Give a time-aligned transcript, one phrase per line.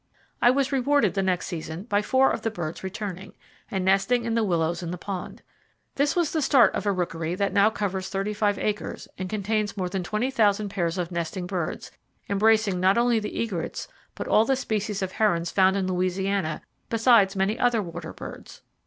[0.41, 3.33] I was rewarded the next season by four of the birds returning,
[3.69, 5.43] and nesting in the willows in the pond.
[5.93, 9.89] This was the start of a rookery that now covers 35 acres, and contains more
[9.89, 11.91] than twenty thousand pairs of nesting birds,
[12.27, 17.35] embracing not only the egrets but all the species of herons found in Louisiana, besides
[17.35, 18.63] many other water birds.